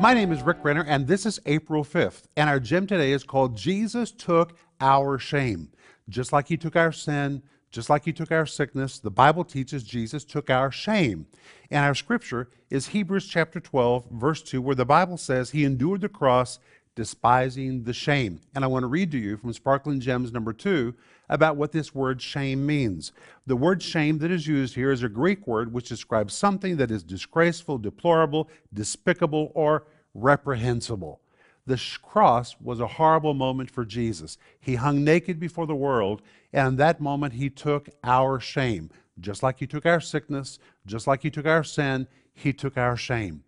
[0.00, 2.26] My name is Rick Renner, and this is April 5th.
[2.36, 5.70] And our gem today is called Jesus Took Our Shame.
[6.08, 9.82] Just like He took our sin, just like He took our sickness, the Bible teaches
[9.82, 11.26] Jesus took our shame.
[11.68, 16.02] And our scripture is Hebrews chapter 12, verse 2, where the Bible says He endured
[16.02, 16.60] the cross,
[16.98, 18.40] despising the shame.
[18.56, 20.92] And I want to read to you from Sparkling Gems number 2
[21.28, 23.12] about what this word shame means.
[23.46, 26.90] The word shame that is used here is a Greek word which describes something that
[26.90, 31.20] is disgraceful, deplorable, despicable, or reprehensible.
[31.66, 34.36] The cross was a horrible moment for Jesus.
[34.58, 36.20] He hung naked before the world,
[36.52, 38.90] and that moment he took our shame.
[39.20, 42.96] Just like he took our sickness, just like he took our sin, he took our
[42.96, 43.44] shame.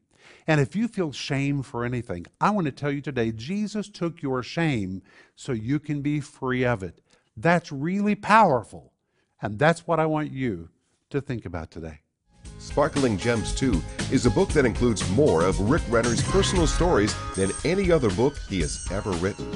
[0.47, 4.23] And if you feel shame for anything, I want to tell you today Jesus took
[4.23, 5.03] your shame
[5.37, 7.01] so you can be free of it.
[7.37, 8.93] That's really powerful.
[9.43, 10.69] And that's what I want you
[11.11, 12.01] to think about today.
[12.59, 13.81] Sparkling Gems 2
[14.13, 18.37] is a book that includes more of Rick Renner's personal stories than any other book
[18.49, 19.51] he has ever written.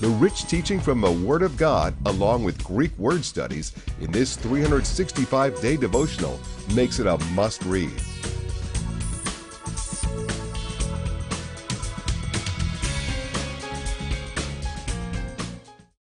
[0.00, 4.36] The rich teaching from the Word of God, along with Greek word studies, in this
[4.36, 6.38] 365 day devotional
[6.74, 7.92] makes it a must read.